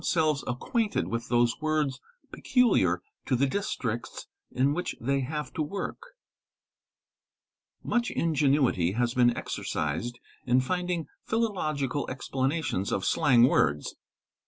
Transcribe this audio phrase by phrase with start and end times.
[0.03, 2.01] selves acquainted with those words
[2.31, 6.15] peculiar to the districts in which they have to work.
[7.83, 13.93] Much ingenuity has been exercised in finding philological explanations: of slang words.